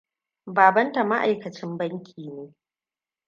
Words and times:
Babanta 0.55 1.01
ma'aikacin 1.09 1.71
banki 1.79 2.27
ne. 2.35 2.45